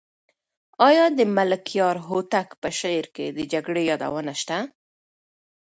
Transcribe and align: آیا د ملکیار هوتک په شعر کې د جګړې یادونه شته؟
آیا 0.87 1.05
د 1.17 1.19
ملکیار 1.37 1.95
هوتک 2.07 2.49
په 2.61 2.69
شعر 2.79 3.05
کې 3.15 3.25
د 3.37 3.39
جګړې 3.51 3.83
یادونه 3.91 4.33
شته؟ 4.41 4.57